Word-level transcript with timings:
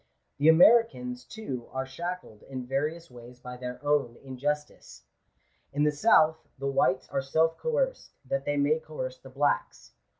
The 0.39 0.49
Americans, 0.49 1.23
too, 1.25 1.69
are 1.73 1.85
shackled 1.85 2.41
in 2.49 2.65
various 2.65 3.11
ways 3.11 3.39
by 3.39 3.57
their 3.57 3.79
own 3.85 4.17
injustice. 4.23 5.03
In 5.73 5.83
the 5.83 5.91
south, 5.91 6.39
the 6.57 6.65
whites 6.65 7.07
are 7.09 7.21
self 7.21 7.55
coerced, 7.59 8.09
that 8.25 8.43
they 8.43 8.57
may 8.57 8.79
coerce 8.79 9.19
the 9.19 9.29
blacks. 9.29 9.91